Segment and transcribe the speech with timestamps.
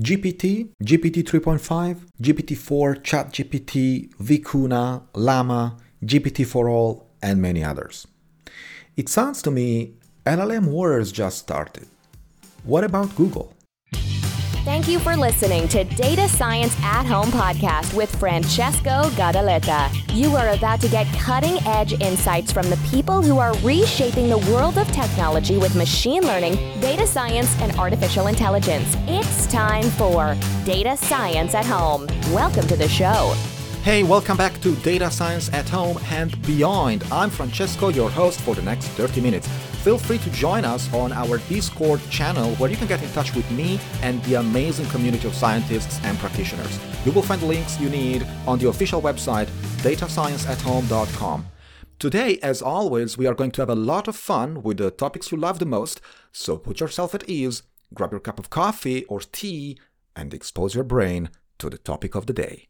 [0.00, 8.06] GPT, GPT 3.5, GPT-4, ChatGPT, Vicuna, Llama, GPT4All, and many others.
[8.96, 9.94] It sounds to me
[10.26, 11.88] LLM wars just started.
[12.64, 13.55] What about Google?
[14.66, 19.88] Thank you for listening to Data Science at Home podcast with Francesco Gadaletta.
[20.12, 24.38] You are about to get cutting edge insights from the people who are reshaping the
[24.52, 28.96] world of technology with machine learning, data science, and artificial intelligence.
[29.06, 32.08] It's time for Data Science at Home.
[32.32, 33.36] Welcome to the show.
[33.84, 37.04] Hey, welcome back to Data Science at Home and Beyond.
[37.12, 39.48] I'm Francesco, your host for the next 30 minutes.
[39.86, 43.32] Feel free to join us on our Discord channel where you can get in touch
[43.36, 46.80] with me and the amazing community of scientists and practitioners.
[47.04, 49.46] You will find the links you need on the official website,
[49.84, 51.46] datascienceathome.com.
[52.00, 55.30] Today, as always, we are going to have a lot of fun with the topics
[55.30, 56.00] you love the most,
[56.32, 57.62] so put yourself at ease,
[57.94, 59.78] grab your cup of coffee or tea,
[60.16, 62.66] and expose your brain to the topic of the day.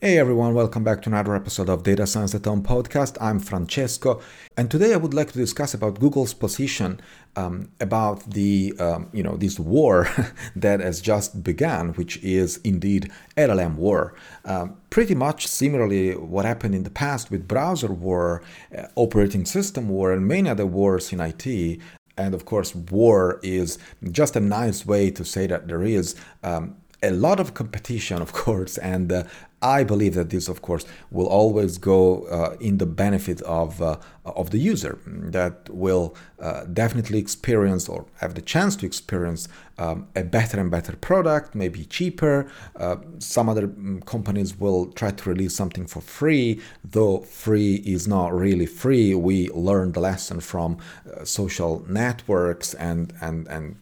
[0.00, 3.16] Hey everyone, welcome back to another episode of Data Science at Home podcast.
[3.20, 4.20] I'm Francesco,
[4.56, 7.00] and today I would like to discuss about Google's position
[7.34, 10.08] um, about the um, you know this war
[10.54, 14.14] that has just begun, which is indeed LLM war.
[14.44, 18.44] Um, pretty much similarly, what happened in the past with browser war,
[18.78, 21.80] uh, operating system war, and many other wars in IT.
[22.16, 23.78] And of course, war is
[24.12, 28.32] just a nice way to say that there is um, a lot of competition, of
[28.32, 29.24] course, and uh,
[29.60, 33.96] I believe that this, of course, will always go uh, in the benefit of uh,
[34.24, 34.98] of the user.
[35.06, 39.48] That will uh, definitely experience or have the chance to experience
[39.78, 42.50] um, a better and better product, maybe cheaper.
[42.76, 48.06] Uh, some other mm, companies will try to release something for free, though free is
[48.06, 49.14] not really free.
[49.14, 53.76] We learned the lesson from uh, social networks and and and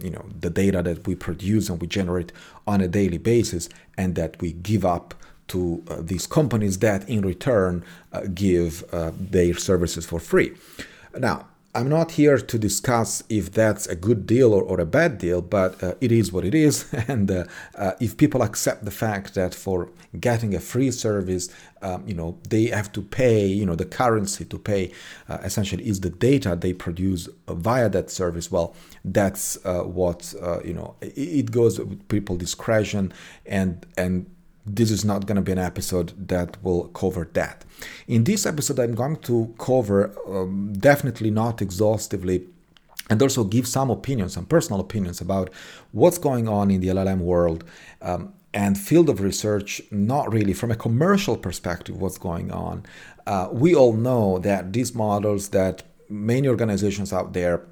[0.00, 2.32] you know the data that we produce and we generate
[2.66, 5.14] on a daily basis and that we give up
[5.48, 10.54] to uh, these companies that in return uh, give uh, their services for free.
[11.18, 15.18] Now I'm not here to discuss if that's a good deal or, or a bad
[15.18, 16.92] deal, but uh, it is what it is.
[17.08, 17.44] And uh,
[17.76, 21.48] uh, if people accept the fact that for getting a free service,
[21.80, 24.92] um, you know, they have to pay, you know, the currency to pay
[25.28, 28.50] uh, essentially is the data they produce via that service.
[28.50, 30.96] Well, that's uh, what uh, you know.
[31.00, 33.12] It, it goes with people discretion
[33.46, 34.26] and and
[34.66, 37.64] this is not going to be an episode that will cover that.
[38.06, 42.46] In this episode, I'm going to cover, um, definitely not exhaustively,
[43.08, 45.50] and also give some opinions, some personal opinions about
[45.92, 47.64] what's going on in the LLM world
[48.02, 52.84] um, and field of research, not really from a commercial perspective, what's going on.
[53.26, 57.62] Uh, we all know that these models that many organizations out there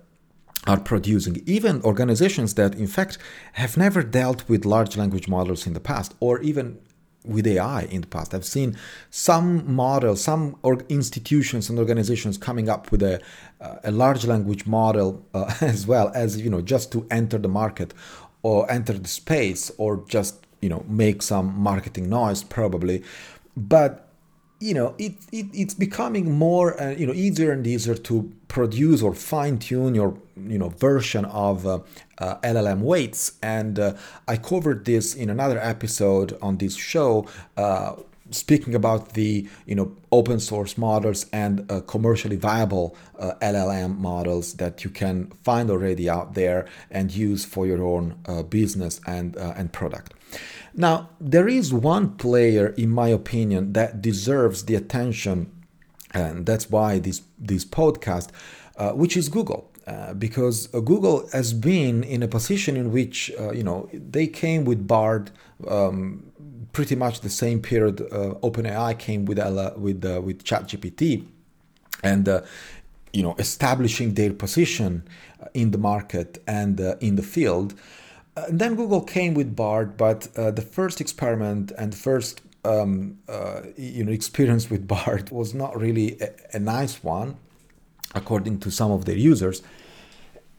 [0.68, 3.16] are producing, even organizations that in fact
[3.54, 6.78] have never dealt with large language models in the past, or even
[7.24, 8.34] with AI in the past.
[8.34, 8.76] I've seen
[9.10, 13.20] some models, some or institutions and organizations coming up with a,
[13.60, 17.48] uh, a large language model uh, as well as you know just to enter the
[17.48, 17.94] market
[18.42, 23.02] or enter the space or just you know make some marketing noise probably,
[23.56, 24.07] but
[24.60, 29.02] you know it, it it's becoming more uh, you know easier and easier to produce
[29.02, 31.78] or fine tune your you know version of uh,
[32.18, 33.94] uh, LLM weights and uh,
[34.26, 37.26] I covered this in another episode on this show
[37.56, 37.94] uh,
[38.30, 44.54] speaking about the you know open source models and uh, commercially viable uh, LLM models
[44.54, 49.36] that you can find already out there and use for your own uh, business and
[49.36, 50.14] uh, and product.
[50.74, 55.50] Now, there is one player, in my opinion, that deserves the attention,
[56.12, 58.28] and that's why this this podcast,
[58.76, 59.70] uh, which is Google.
[59.88, 64.26] Uh, because uh, Google has been in a position in which uh, you know they
[64.26, 65.30] came with Bard
[65.66, 66.30] um,
[66.72, 71.24] pretty much the same period uh, OpenAI came with uh, with with ChatGPT,
[72.04, 72.28] and
[73.14, 75.08] you know establishing their position
[75.54, 77.72] in the market and in the field.
[78.38, 83.18] Uh, then Google came with Bard, but uh, the first experiment and the first um,
[83.28, 87.36] uh, you know experience with Bard was not really a, a, nice one,
[88.14, 89.62] according to some of their users.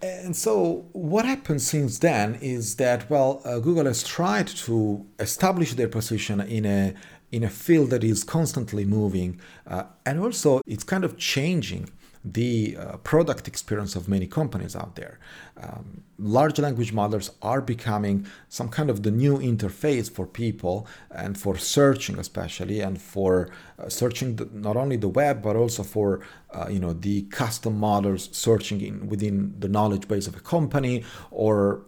[0.01, 5.73] And so, what happened since then is that well, uh, Google has tried to establish
[5.75, 6.93] their position in a
[7.31, 11.89] in a field that is constantly moving, uh, and also it's kind of changing
[12.23, 15.19] the uh, product experience of many companies out there.
[15.61, 21.37] Um, large language models are becoming some kind of the new interface for people and
[21.37, 26.21] for searching, especially, and for uh, searching the, not only the web but also for
[26.51, 31.03] uh, you know the custom models searching in within the knowledge base of a company
[31.31, 31.83] or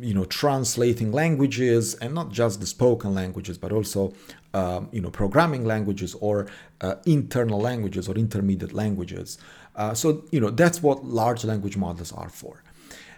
[0.00, 4.12] you know translating languages and not just the spoken languages but also
[4.54, 6.46] um, you know programming languages or
[6.80, 9.38] uh, internal languages or intermediate languages
[9.76, 12.62] uh, so you know that's what large language models are for.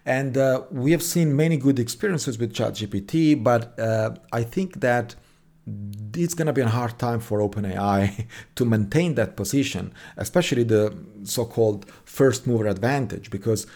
[0.05, 5.17] And uh, we have seen many good experiences with ChatGPT, but uh, I think that
[6.15, 10.97] it's going to be a hard time for OpenAI to maintain that position, especially the
[11.25, 13.67] so-called first mover advantage, because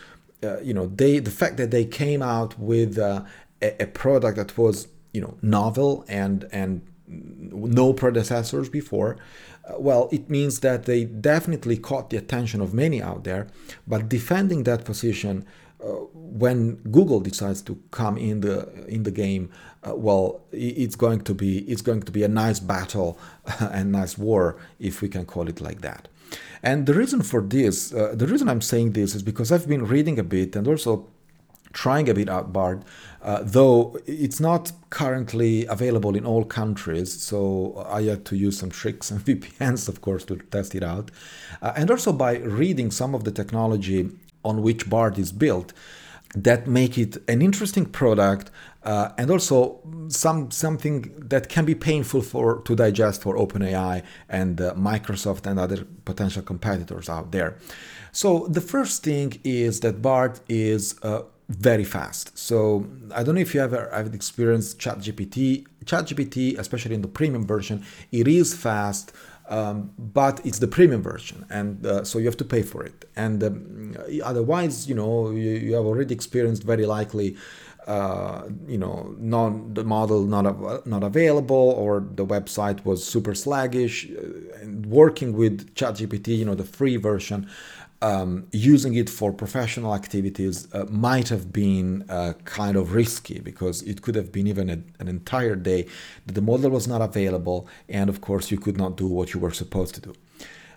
[0.44, 3.22] uh, you know they the fact that they came out with uh,
[3.60, 6.80] a, a, product that was you know novel and and
[7.10, 9.16] no predecessors before
[9.68, 13.46] uh, well it means that they definitely caught the attention of many out there
[13.86, 15.44] but defending that position
[15.82, 19.50] uh, when Google decides to come in the in the game,
[19.82, 23.18] uh, well, it's going to be it's going to be a nice battle
[23.60, 26.08] and nice war, if we can call it like that.
[26.62, 29.86] And the reason for this, uh, the reason I'm saying this is because I've been
[29.86, 31.08] reading a bit and also
[31.72, 32.84] trying a bit out Bard,
[33.22, 37.22] uh, though it's not currently available in all countries.
[37.22, 41.10] So I had to use some tricks and VPNs, of course, to test it out.
[41.62, 44.10] Uh, and also by reading some of the technology
[44.44, 45.72] on which Bard is built
[46.34, 48.50] that make it an interesting product
[48.84, 54.60] uh, and also some something that can be painful for to digest for OpenAI and
[54.60, 57.56] uh, Microsoft and other potential competitors out there.
[58.12, 62.38] So the first thing is that Bard is uh, very fast.
[62.38, 65.66] So I don't know if you ever have experienced ChatGPT.
[65.84, 69.12] ChatGPT, especially in the premium version, it is fast
[69.50, 73.04] um, but it's the premium version, and uh, so you have to pay for it.
[73.16, 77.36] And um, otherwise, you know, you, you, have already experienced very likely,
[77.88, 84.08] uh, you know, non the model not not available, or the website was super sluggish.
[84.60, 87.50] And working with ChatGPT, you know, the free version
[88.02, 93.82] um, using it for professional activities uh, might have been uh, kind of risky because
[93.82, 95.86] it could have been even a, an entire day
[96.26, 99.40] that the model was not available, and of course, you could not do what you
[99.40, 100.14] were supposed to do.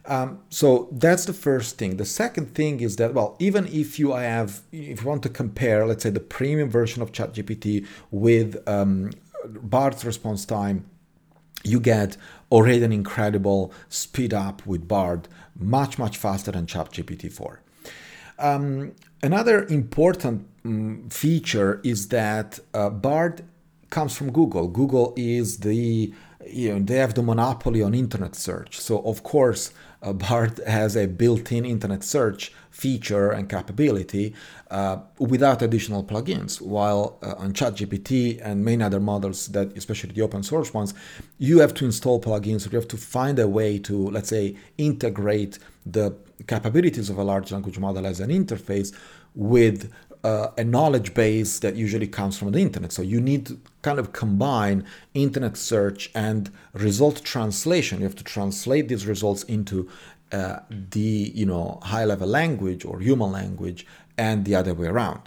[0.06, 1.96] Um, so that's the first thing.
[1.96, 5.86] The second thing is that, well, even if you have, if you want to compare,
[5.88, 9.12] let's say, the premium version of ChatGPT with um,
[9.46, 10.86] Bard's response time,
[11.64, 12.18] you get
[12.54, 15.28] already an incredible speed up with Bard
[15.60, 17.60] much, much faster than ChatGPT 4.
[18.38, 23.44] Um, another important um, feature is that uh, Bard
[23.90, 24.68] comes from Google.
[24.68, 26.14] Google is the
[26.46, 28.80] you know they have the monopoly on internet search.
[28.80, 29.72] So of course,
[30.04, 34.34] uh, Bard has a built-in internet search feature and capability
[34.72, 36.62] uh, without additional plugins.
[36.62, 40.94] While uh, on ChatGPT and many other models, that especially the open source ones,
[41.38, 42.72] you have to install plugins.
[42.72, 46.16] You have to find a way to, let's say, integrate the
[46.48, 48.94] capabilities of a large language model as an interface
[49.36, 49.92] with
[50.24, 52.92] uh, a knowledge base that usually comes from the internet.
[52.92, 58.00] So you need to kind of combine internet search and result translation.
[58.00, 59.90] You have to translate these results into
[60.32, 63.86] uh, the you know high level language or human language
[64.18, 65.22] and the other way around.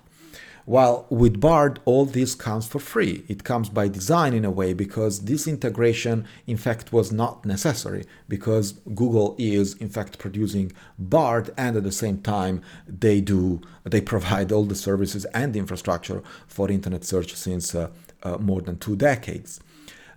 [0.66, 3.24] While with Bard, all this comes for free.
[3.28, 8.04] It comes by design in a way because this integration, in fact, was not necessary
[8.28, 14.00] because Google is, in fact, producing Bard, and at the same time, they do they
[14.00, 17.88] provide all the services and infrastructure for internet search since uh,
[18.24, 19.60] uh, more than two decades.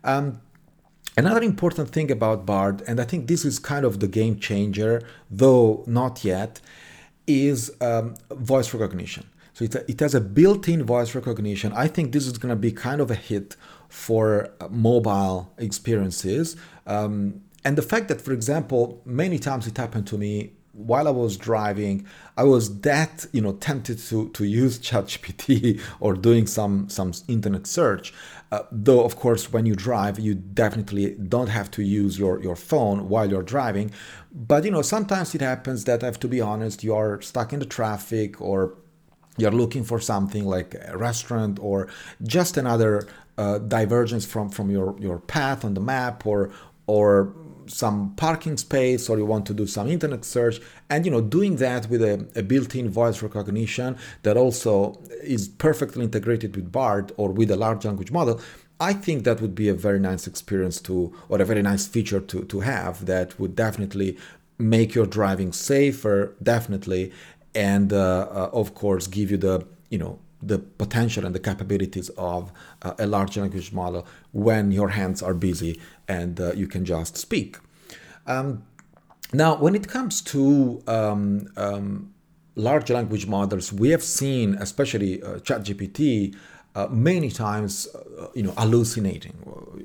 [0.04, 0.41] Um,
[1.18, 5.01] Another important thing about Bard, and I think this is kind of the game changer,
[5.29, 6.62] though not yet,
[7.27, 9.29] is um, voice recognition.
[9.60, 11.74] So it, it has a built-in voice recognition.
[11.74, 13.58] I think this is going to be kind of a hit
[13.89, 16.56] for uh, mobile experiences.
[16.88, 21.12] Um, and the fact that, for example, many times it happened to me while I
[21.12, 22.06] was driving,
[22.38, 27.68] I was that you know tempted to to use ChatGPT or doing some some internet
[27.68, 28.13] search.
[28.54, 32.56] Uh, though of course, when you drive, you definitely don't have to use your your
[32.56, 33.92] phone while you're driving.
[34.32, 37.51] But you know sometimes it happens that I have to be honest, you are stuck
[37.51, 38.78] in the traffic or
[39.39, 41.88] you're looking for something like a restaurant or
[42.24, 46.51] just another uh, divergence from from your your path on the map or
[46.88, 47.34] or
[47.69, 51.55] some parking space or you want to do some internet search and you know doing
[51.58, 57.29] that with a, a, built-in voice recognition that also is perfectly integrated with bard or
[57.29, 58.41] with a large language model
[58.79, 62.19] i think that would be a very nice experience to or a very nice feature
[62.19, 64.17] to, to have that would definitely
[64.58, 67.12] make your driving safer definitely
[67.56, 72.10] and uh, uh, of course give you the you know the potential and the capabilities
[72.18, 72.51] of
[72.82, 77.18] uh, a large language model when your hands are busy and uh, you can just
[77.18, 77.58] speak.
[78.25, 78.63] Um,
[79.34, 82.13] now, when it comes to um, um,
[82.56, 86.36] large language models, we have seen, especially uh, ChatGPT,
[86.75, 87.88] uh, many times,
[88.34, 89.34] you know, hallucinating.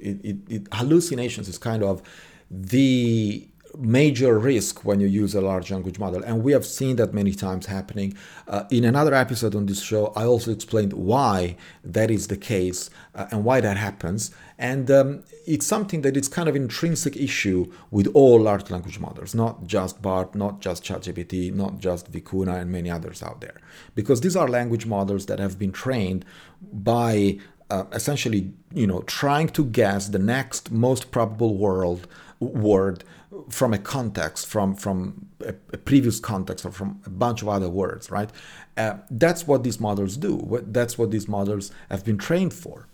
[0.00, 2.00] It, it, it, hallucinations is kind of
[2.48, 6.22] the major risk when you use a large language model.
[6.22, 8.14] And we have seen that many times happening.
[8.46, 12.90] Uh, in another episode on this show, I also explained why that is the case
[13.14, 14.30] uh, and why that happens.
[14.58, 19.34] And um, it's something that is kind of intrinsic issue with all large language models,
[19.34, 23.60] not just Bard, not just ChatGPT, not just Vicuna and many others out there.
[23.94, 26.24] Because these are language models that have been trained
[26.72, 27.38] by
[27.70, 32.06] uh, essentially, you know, trying to guess the next most probable world
[32.44, 33.04] word
[33.48, 37.68] from a context, from from a, a, previous context, or from a bunch of other
[37.68, 38.30] words, right?
[38.76, 40.62] Uh, that's what these models do.
[40.66, 42.88] That's what these models have been trained for.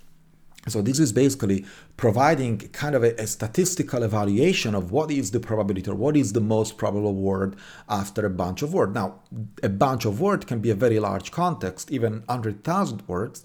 [0.69, 1.65] So this is basically
[1.97, 6.35] providing kind of a, a, statistical evaluation of what is the probability or what is
[6.35, 7.57] the most probable word
[7.89, 8.95] after a bunch of words.
[8.95, 9.21] Now,
[9.63, 13.43] a bunch of words can be a very large context, even 100,000 words,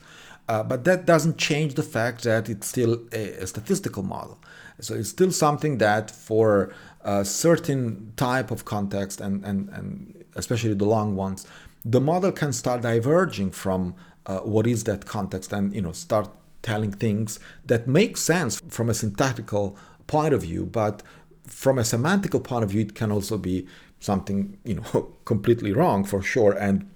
[0.47, 4.39] uh, but that doesn't change the fact that it's still a, a statistical model.
[4.79, 10.73] So it's still something that for a certain type of context and, and, and especially
[10.73, 11.47] the long ones,
[11.83, 16.29] the model can start diverging from uh, what is that context and you know start
[16.63, 21.03] telling things that make sense from a syntactical point of view, but
[21.45, 23.67] from a semantical point of view, it can also be
[23.99, 26.89] something you know completely wrong for sure, and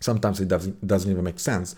[0.00, 1.74] sometimes it doesn't doesn't even make sense.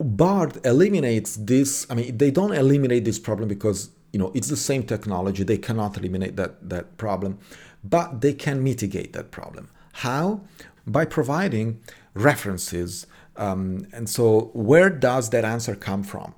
[0.00, 1.86] Bard eliminates this.
[1.90, 5.42] I mean, they don't eliminate this problem because you know it's the same technology.
[5.44, 7.38] They cannot eliminate that that problem
[7.84, 9.70] but they can mitigate that problem.
[9.92, 10.40] How?
[10.86, 11.80] By providing
[12.14, 16.34] references um, and so where does that answer come from?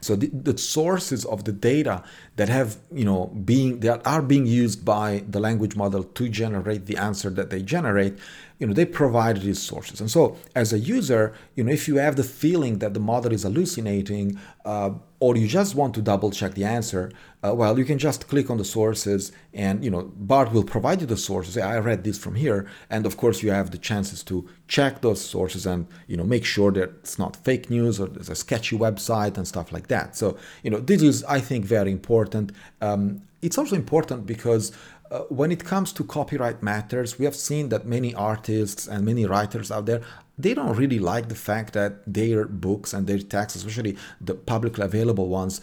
[0.00, 2.02] So the, the, sources of the data
[2.36, 6.86] that have you know being that are being used by the language model to generate
[6.86, 8.18] the answer that they generate
[8.58, 11.96] you know they provide these sources and so as a user you know if you
[11.96, 16.30] have the feeling that the model is hallucinating uh, or you just want to double
[16.30, 17.10] check the answer
[17.44, 21.00] uh, well you can just click on the sources and you know Bard will provide
[21.00, 21.56] you the sources.
[21.56, 22.66] I read this from here.
[22.90, 26.44] And of course you have the chances to check those sources and you know make
[26.44, 30.16] sure that it's not fake news or there's a sketchy website and stuff like that.
[30.16, 32.52] So you know this is i think very important.
[32.80, 34.72] Um, it's also important because
[35.10, 39.24] uh, when it comes to copyright matters, we have seen that many artists and many
[39.24, 40.02] writers out there
[40.38, 44.84] they don't really like the fact that their books and their texts, especially the publicly
[44.84, 45.60] available ones,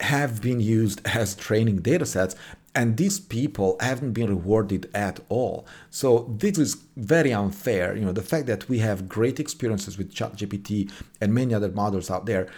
[0.00, 2.36] have been used as training data sets
[2.74, 5.66] and these people haven't been rewarded at all.
[5.90, 7.96] So this is very unfair.
[7.96, 12.10] You know the fact that we have great experiences with ChatGPT and many other models
[12.10, 12.48] out there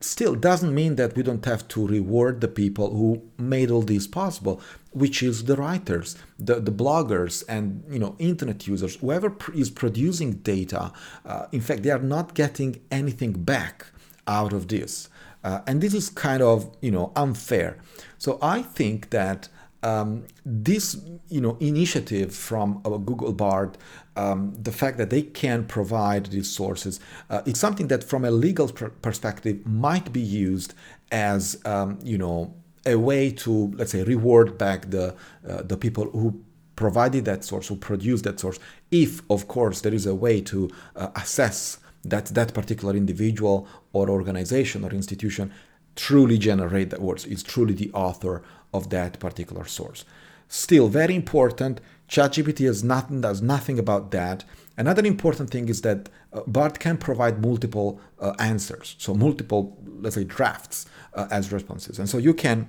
[0.00, 4.06] still doesn't mean that we don't have to reward the people who made all this
[4.06, 4.60] possible
[4.92, 8.96] which is the writers the, the bloggers and you know internet users.
[8.96, 10.92] Whoever is producing data
[11.24, 13.86] uh, in fact they are not getting anything back
[14.26, 15.08] out of this.
[15.44, 17.78] Uh, and this is kind of you know unfair.
[18.16, 19.48] So i think that
[19.82, 23.78] um, this you know initiative from uh, Google Bard,
[24.16, 28.30] um, the fact that they can provide these sources, uh, it's something that from a
[28.30, 30.74] legal pr- perspective might be used
[31.12, 32.54] as um, you know
[32.86, 35.14] a way to let's say reward back the
[35.48, 36.42] uh, the people who
[36.74, 38.58] provided that source, who produced that source,
[38.90, 44.08] if of course there is a way to uh, assess that that particular individual or
[44.08, 45.52] organization or institution
[45.96, 50.04] truly generate that words is truly the author of that particular source.
[50.48, 51.80] Still, very important.
[52.08, 54.44] ChatGPT has nothing does nothing about that.
[54.76, 60.14] Another important thing is that uh, Bard can provide multiple uh, answers, so multiple, let's
[60.14, 62.68] say, drafts uh, as responses, and so you can,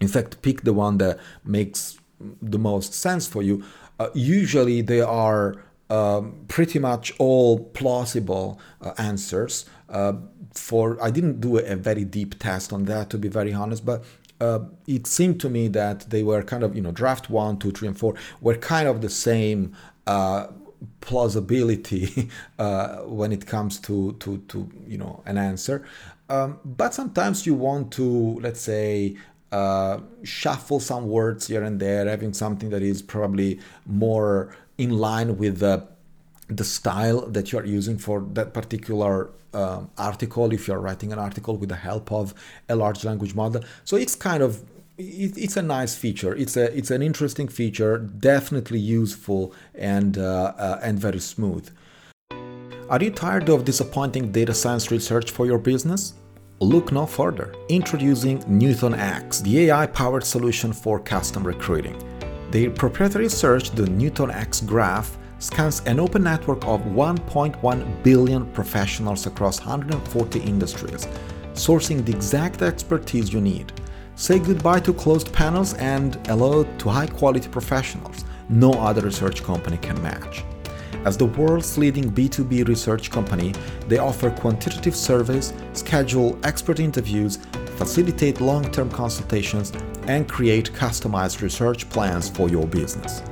[0.00, 1.98] in fact, pick the one that makes
[2.40, 3.64] the most sense for you.
[3.98, 5.56] Uh, usually, they are
[5.90, 9.66] um, pretty much all plausible uh, answers.
[9.88, 10.14] Uh,
[10.54, 14.04] for I didn't do a very deep test on that to be very honest, but
[14.42, 17.70] uh, it seemed to me that they were kind of you know draft one, two,
[17.70, 19.72] three, and four were kind of the same
[20.06, 20.48] uh,
[21.00, 25.84] plausibility uh, when it comes to to to you know an answer.
[26.28, 29.16] Um, but sometimes you want to let's say
[29.52, 35.36] uh, shuffle some words here and there, having something that is probably more in line
[35.36, 35.86] with the
[36.56, 41.18] the style that you are using for that particular um, article if you're writing an
[41.18, 42.34] article with the help of
[42.68, 44.62] a large language model so it's kind of
[44.98, 50.54] it, it's a nice feature it's a it's an interesting feature definitely useful and uh,
[50.56, 51.68] uh, and very smooth
[52.88, 56.14] are you tired of disappointing data science research for your business
[56.62, 57.52] Look no further.
[57.68, 61.98] Introducing NewtonX, the AI powered solution for custom recruiting.
[62.52, 69.58] Their proprietary search, the NewtonX Graph, scans an open network of 1.1 billion professionals across
[69.58, 71.08] 140 industries,
[71.54, 73.72] sourcing the exact expertise you need.
[74.14, 79.78] Say goodbye to closed panels and hello to high quality professionals no other research company
[79.78, 80.44] can match.
[81.04, 83.54] As the world's leading B2B research company,
[83.88, 87.38] they offer quantitative surveys, schedule expert interviews,
[87.76, 89.72] facilitate long-term consultations,
[90.06, 93.22] and create customized research plans for your business.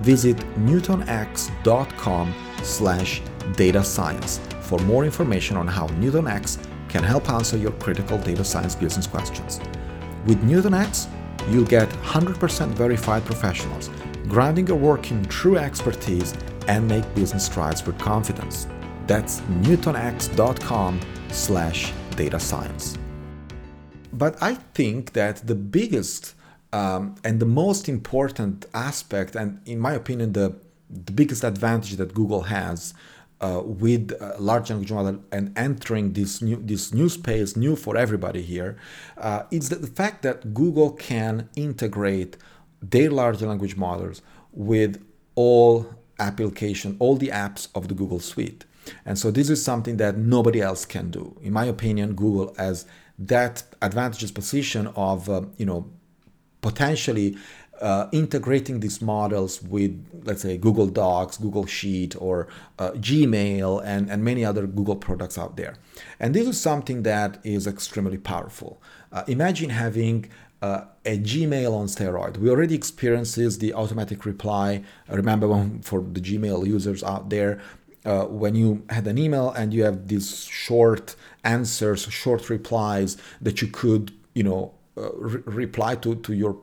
[0.00, 3.22] Visit newtonx.com slash
[3.54, 8.74] data science for more information on how NewtonX can help answer your critical data science
[8.74, 9.60] business questions.
[10.26, 11.08] With NewtonX,
[11.50, 13.90] you'll get 100% verified professionals,
[14.28, 16.34] grounding your work in true expertise
[16.68, 18.66] and make business strides with confidence.
[19.06, 21.00] That's newtonx.com
[21.30, 22.98] slash data science.
[24.12, 26.35] But I think that the biggest
[26.76, 30.48] um, and the most important aspect, and in my opinion, the,
[30.90, 32.92] the biggest advantage that Google has
[33.40, 37.96] uh, with uh, large language model and entering this new this new space, new for
[37.96, 38.76] everybody here,
[39.16, 42.36] uh, the fact that Google can integrate
[42.82, 44.20] their large language models
[44.52, 45.02] with
[45.34, 45.86] all
[46.18, 48.64] application, all the apps of the Google Suite.
[49.06, 51.36] And so this is something that nobody else can do.
[51.42, 52.86] In my opinion, Google has
[53.18, 55.90] that advantageous position of uh, you know
[56.70, 57.28] potentially
[57.80, 59.92] uh, integrating these models with,
[60.28, 65.36] let's say, Google Docs, Google Sheet, or uh, Gmail, and, and many other Google products
[65.42, 65.74] out there.
[66.18, 68.72] And this is something that is extremely powerful.
[69.12, 70.16] Uh, imagine having
[70.62, 72.38] uh, a Gmail on steroid.
[72.38, 74.82] We already experienced this, the automatic reply.
[75.08, 77.60] Remember when, for the Gmail users out there,
[78.04, 83.60] uh, when you had an email and you have these short answers, short replies that
[83.60, 86.56] you could, you know, uh, re- reply to to your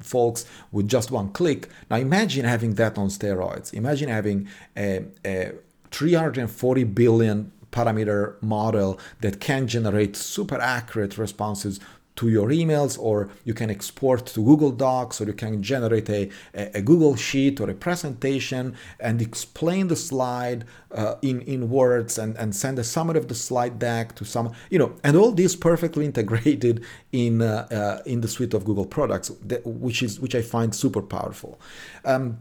[0.00, 1.68] folks with just one click.
[1.90, 3.74] Now imagine having that on steroids.
[3.74, 5.52] Imagine having a, a
[5.90, 11.80] 340 billion parameter model that can generate super accurate responses
[12.16, 16.30] to your emails or you can export to Google Docs or you can generate a,
[16.54, 22.36] a Google Sheet or a presentation and explain the slide uh, in, in words and,
[22.36, 25.54] and send a summary of the slide deck to some, you know, and all this
[25.54, 30.34] perfectly integrated in, uh, uh, in the suite of Google products, that, which, is, which
[30.34, 31.60] I find super powerful.
[32.04, 32.38] Um,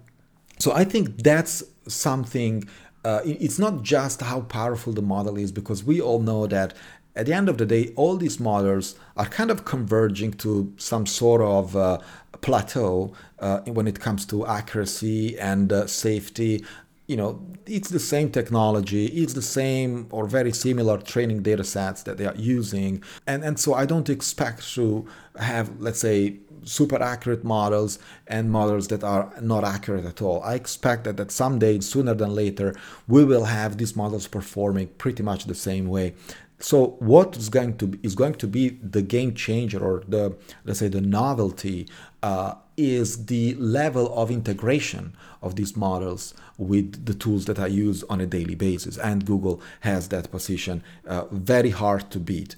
[0.57, 2.67] so I think that's something
[3.03, 6.73] uh, it's not just how powerful the model is because we all know that
[7.15, 11.05] at the end of the day, all these models are kind of converging to some
[11.05, 11.99] sort of uh,
[12.41, 16.63] plateau uh, when it comes to accuracy and uh, safety.
[17.07, 22.03] You know, it's the same technology, it's the same or very similar training data sets
[22.03, 23.03] that they are using.
[23.27, 28.87] And, and so I don't expect to have, let's say, super accurate models and models
[28.87, 30.41] that are not accurate at all.
[30.43, 32.75] I expect that, that someday, sooner than later,
[33.07, 36.15] we will have these models performing pretty much the same way.
[36.59, 40.37] So what is going to be, is going to be the game changer or the
[40.63, 41.87] let's say the novelty
[42.23, 48.03] uh, is the level of integration of these models with the tools that I use
[48.03, 52.55] on a daily basis, and Google has that position uh, very hard to beat.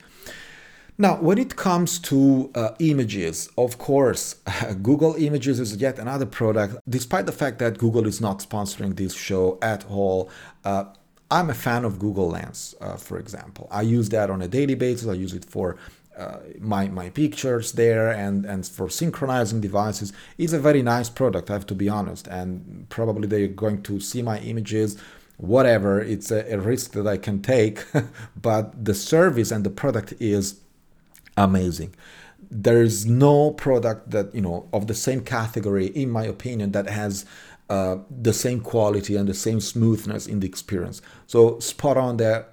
[0.99, 4.33] Now, when it comes to uh, images, of course,
[4.81, 6.77] Google Images is yet another product.
[6.89, 10.31] Despite the fact that Google is not sponsoring this show at all,
[10.65, 10.85] uh,
[11.29, 13.67] I'm a fan of Google Lens, uh, for example.
[13.69, 15.07] I use that on a daily basis.
[15.07, 15.77] I use it for
[16.17, 20.13] uh, my my pictures there and and for synchronizing devices.
[20.37, 21.49] It's a very nice product.
[21.49, 24.97] I have to be honest, and probably they're going to see my images.
[25.37, 27.85] Whatever, it's a, a risk that I can take,
[28.41, 30.61] but the service and the product is
[31.35, 31.93] amazing
[32.49, 36.87] there is no product that you know of the same category in my opinion that
[36.89, 37.25] has
[37.69, 41.01] uh, the same quality and the same smoothness in the experience.
[41.25, 42.47] So spot on there,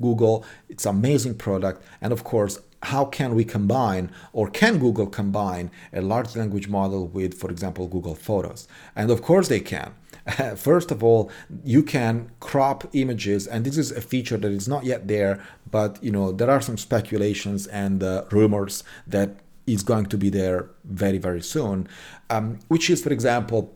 [0.00, 0.44] Google.
[0.68, 6.00] It's amazing product, and of course, how can we combine or can Google combine a
[6.00, 8.68] large language model with, for example, Google Photos?
[8.96, 9.92] And of course, they can.
[10.56, 11.30] First of all,
[11.64, 16.02] you can crop images, and this is a feature that is not yet there, but
[16.02, 20.70] you know there are some speculations and uh, rumors that is going to be there
[20.84, 21.88] very very soon,
[22.28, 23.74] um, which is, for example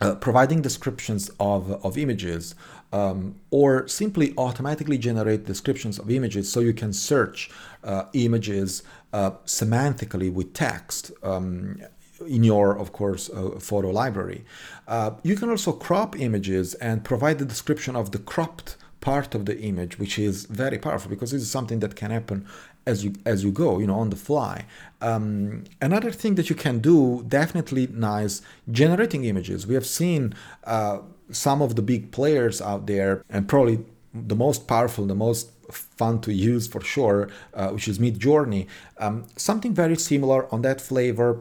[0.00, 2.54] uh, providing descriptions of, of images
[2.92, 7.50] um, or simply automatically generate descriptions of images so you can search
[7.84, 11.82] uh, images uh, semantically with text um,
[12.26, 14.44] in your, of course, uh, photo library.
[14.86, 19.46] Uh, you can also crop images and provide the description of the cropped part of
[19.46, 22.46] the image, which is very powerful because this is something that can happen
[22.86, 24.64] as you as you go, you know, on the fly.
[25.00, 29.66] Um, another thing that you can do, definitely nice, generating images.
[29.66, 31.00] We have seen uh,
[31.30, 36.20] some of the big players out there, and probably the most powerful, the most fun
[36.22, 38.66] to use for sure, uh, which is Midjourney.
[38.96, 41.40] Um, something very similar on that flavor,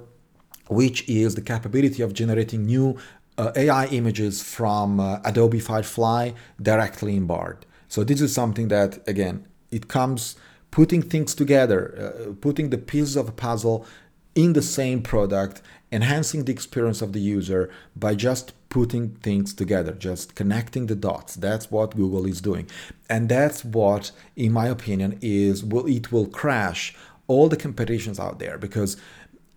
[0.70, 2.98] which is the capability of generating new
[3.38, 7.66] uh, AI images from uh, Adobe Firefly directly in Bard.
[7.88, 10.36] So this is something that again it comes
[10.72, 11.82] putting things together,
[12.30, 13.86] uh, putting the pieces of a puzzle
[14.36, 19.94] in the same product, enhancing the experience of the user by just putting things together,
[19.94, 21.36] just connecting the dots.
[21.36, 22.70] That's what Google is doing.
[23.10, 26.96] And that's what, in my opinion, is will it will crash
[27.28, 28.98] all the competitions out there because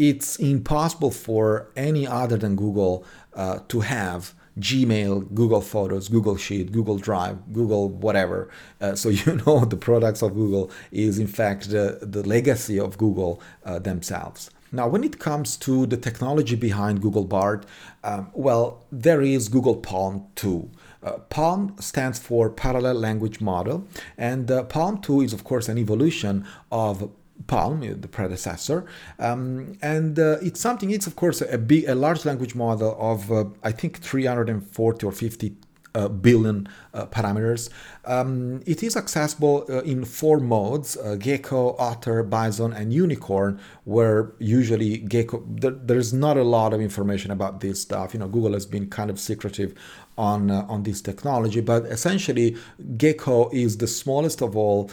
[0.01, 6.73] it's impossible for any other than Google uh, to have Gmail, Google Photos, Google Sheet,
[6.73, 8.49] Google Drive, Google whatever.
[8.81, 12.97] Uh, so you know the products of Google is in fact the, the legacy of
[12.97, 14.51] Google uh, themselves.
[14.73, 17.67] Now, when it comes to the technology behind Google Bard,
[18.05, 20.71] um, well, there is Google PaLM 2.
[21.03, 23.85] Uh, PaLM stands for Parallel Language Model,
[24.17, 27.11] and uh, PaLM 2 is, of course, an evolution of
[27.47, 28.85] PaLM, the predecessor,
[29.19, 30.91] um, and uh, it's something.
[30.91, 35.13] It's of course a big, a large language model of uh, I think 340 or
[35.13, 35.57] 50
[35.95, 37.69] uh, billion uh, parameters.
[38.05, 44.33] Um, it is accessible uh, in four modes uh, Gecko, Otter, Bison, and Unicorn, where
[44.39, 48.15] usually Gecko, there, there's not a lot of information about this stuff.
[48.15, 49.75] You know, Google has been kind of secretive
[50.17, 52.57] on, uh, on this technology, but essentially,
[52.97, 54.91] Gecko is the smallest of all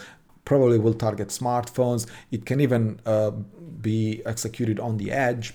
[0.48, 2.06] probably will target smartphones.
[2.30, 3.32] It can even uh,
[3.88, 5.52] be executed on the edge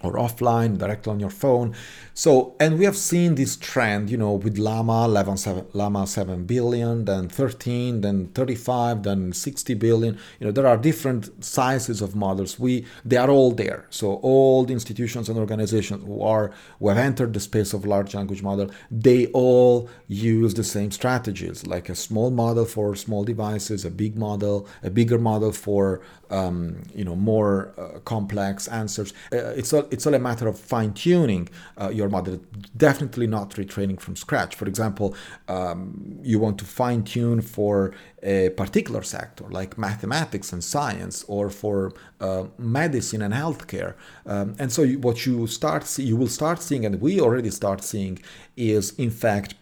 [0.00, 1.74] or offline, directly on your phone.
[2.16, 6.44] So, and we have seen this trend, you know, with Llama 11, 7, Llama 7
[6.44, 10.18] billion, then 13, then 35, then 60 billion.
[10.38, 12.58] You know, there are different sizes of models.
[12.58, 13.86] We they are all there.
[13.90, 18.14] So all the institutions and organizations who are who have entered the space of large
[18.14, 23.84] language model, they all use the same strategies, like a small model for small devices,
[23.84, 29.12] a big model, a bigger model for um, you know more uh, complex answers.
[29.32, 31.44] Uh, it's all it's all a matter of fine tuning
[31.80, 32.36] uh, your model.
[32.76, 34.52] Definitely not retraining from scratch.
[34.60, 35.08] For example,
[35.56, 41.44] um, you want to fine tune for a particular sector like mathematics and science, or
[41.62, 43.94] for uh, medicine and healthcare.
[44.26, 47.50] Um, and so you, what you start see, you will start seeing, and we already
[47.50, 48.14] start seeing,
[48.56, 49.54] is in fact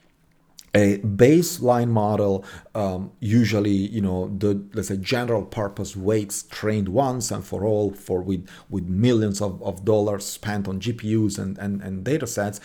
[0.74, 7.30] a baseline model um, usually you know the let's say general purpose weights trained once
[7.30, 11.82] and for all for with with millions of, of dollars spent on gpus and, and
[11.82, 12.61] and data sets.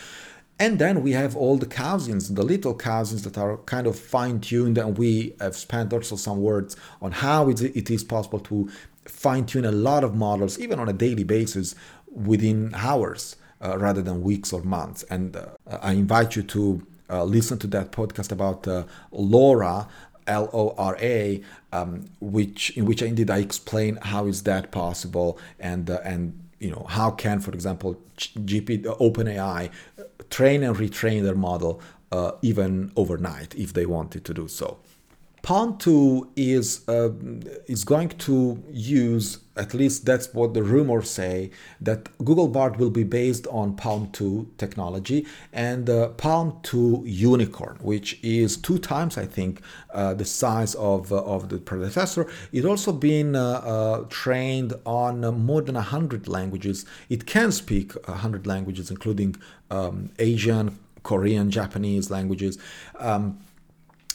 [0.60, 4.76] And then we have all the cousins the little cousins that are kind of fine-tuned
[4.78, 8.68] and we have spent also some words on how it is possible to
[9.04, 11.76] fine-tune a lot of models even on a daily basis
[12.10, 15.04] within hours uh, rather than weeks or months.
[15.04, 15.46] And uh,
[15.80, 19.88] i invite you to uh, listen to that podcast about uh, LoRA,
[20.26, 21.42] L O R A,
[21.72, 26.70] um, which in which indeed I explain how is that possible and uh, and you
[26.70, 29.70] know how can, for example, GP uh, OpenAI
[30.30, 31.80] train and retrain their model
[32.12, 34.78] uh, even overnight if they wanted to do so.
[35.42, 37.10] PaLM 2 is uh,
[37.66, 42.90] is going to use at least that's what the rumors say that Google Bard will
[42.90, 49.18] be based on PaLM 2 technology and uh, PaLM 2 Unicorn, which is two times
[49.18, 49.60] I think
[49.92, 52.26] uh, the size of uh, of the predecessor.
[52.52, 56.86] It also been uh, uh, trained on more than hundred languages.
[57.08, 59.36] It can speak hundred languages, including
[59.70, 62.58] um, Asian, Korean, Japanese languages.
[62.98, 63.38] Um,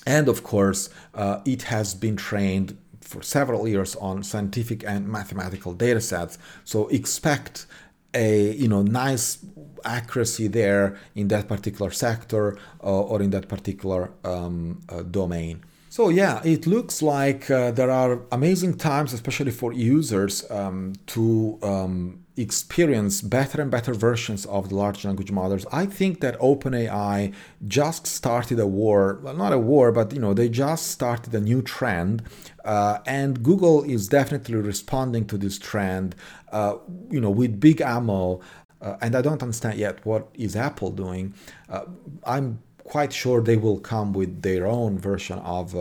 [0.05, 5.73] and of course, uh, it has been trained for several years on scientific and mathematical
[5.73, 6.37] data sets.
[6.63, 7.65] So expect
[8.13, 9.39] a you know nice
[9.85, 15.63] accuracy there in that particular sector uh, or in that particular um, uh, domain.
[15.89, 21.59] So yeah, it looks like uh, there are amazing times, especially for users, um, to
[21.61, 25.65] um, experience better and better versions of the large language models.
[25.71, 27.33] I think that OpenAI
[27.67, 31.39] just started a war, well, not a war, but you know they just started a
[31.39, 32.23] new trend,
[32.65, 36.15] uh, and Google is definitely responding to this trend.
[36.51, 36.77] Uh,
[37.09, 38.39] you know, with big ammo.
[38.79, 41.33] Uh, and I don't understand yet what is Apple doing.
[41.69, 41.85] Uh,
[42.25, 45.73] I'm quite sure they will come with their own version of,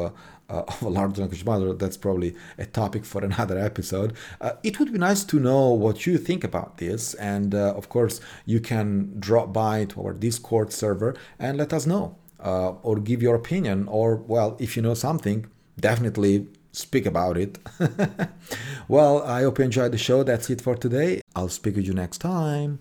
[0.52, 1.74] uh, of a large language model.
[1.74, 4.12] That's probably a topic for another episode.
[4.40, 7.14] Uh, it would be nice to know what you think about this.
[7.14, 11.86] And uh, of course, you can drop by to our Discord server and let us
[11.86, 13.88] know uh, or give your opinion.
[13.88, 15.46] Or, well, if you know something,
[15.78, 17.58] definitely speak about it.
[18.88, 20.22] well, I hope you enjoyed the show.
[20.22, 21.20] That's it for today.
[21.36, 22.80] I'll speak with you next time.